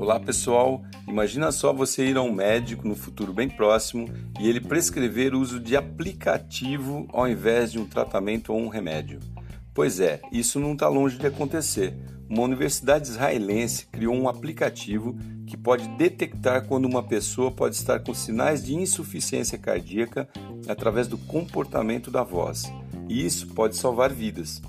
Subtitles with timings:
[0.00, 4.08] Olá pessoal, imagina só você ir a um médico no futuro bem próximo
[4.40, 9.20] e ele prescrever o uso de aplicativo ao invés de um tratamento ou um remédio.
[9.74, 11.94] Pois é, isso não está longe de acontecer.
[12.30, 15.14] Uma universidade israelense criou um aplicativo
[15.46, 20.26] que pode detectar quando uma pessoa pode estar com sinais de insuficiência cardíaca
[20.66, 22.72] através do comportamento da voz.
[23.06, 24.62] E isso pode salvar vidas.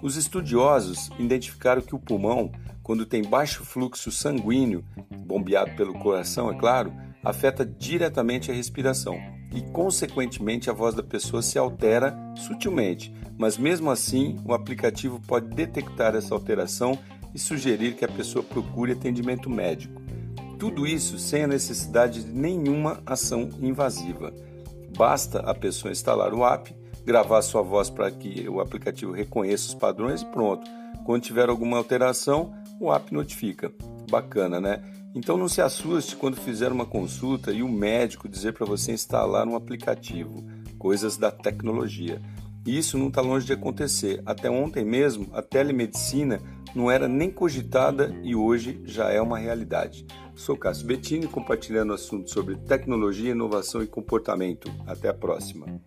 [0.00, 2.50] Os estudiosos identificaram que o pulmão
[2.88, 4.82] quando tem baixo fluxo sanguíneo,
[5.26, 6.90] bombeado pelo coração, é claro,
[7.22, 9.20] afeta diretamente a respiração
[9.52, 15.54] e, consequentemente, a voz da pessoa se altera sutilmente, mas mesmo assim o aplicativo pode
[15.54, 16.98] detectar essa alteração
[17.34, 20.00] e sugerir que a pessoa procure atendimento médico.
[20.58, 24.32] Tudo isso sem a necessidade de nenhuma ação invasiva.
[24.96, 26.74] Basta a pessoa instalar o app,
[27.08, 30.70] gravar sua voz para que o aplicativo reconheça os padrões e pronto.
[31.06, 33.72] Quando tiver alguma alteração, o app notifica.
[34.10, 34.82] Bacana, né?
[35.14, 39.48] Então não se assuste quando fizer uma consulta e o médico dizer para você instalar
[39.48, 40.44] um aplicativo,
[40.78, 42.20] coisas da tecnologia.
[42.66, 44.20] Isso não está longe de acontecer.
[44.26, 46.42] Até ontem mesmo, a telemedicina
[46.74, 50.06] não era nem cogitada e hoje já é uma realidade.
[50.34, 54.70] Sou Cássio Bettini, compartilhando assuntos sobre tecnologia, inovação e comportamento.
[54.86, 55.80] Até a próxima.